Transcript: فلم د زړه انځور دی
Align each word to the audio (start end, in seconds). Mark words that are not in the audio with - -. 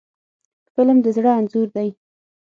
فلم 0.73 0.97
د 1.05 1.07
زړه 1.17 1.31
انځور 1.39 1.67
دی 1.75 1.89